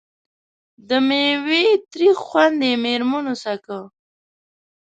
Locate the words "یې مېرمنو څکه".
2.67-3.79